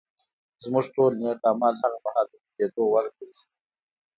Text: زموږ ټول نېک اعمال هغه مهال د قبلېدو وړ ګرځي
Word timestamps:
زموږ 0.63 0.85
ټول 0.95 1.11
نېک 1.21 1.39
اعمال 1.49 1.73
هغه 1.81 1.97
مهال 2.05 2.25
د 2.29 2.33
قبلېدو 2.43 2.83
وړ 2.91 3.05
ګرځي 3.17 3.45